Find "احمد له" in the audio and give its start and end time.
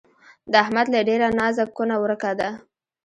0.63-0.99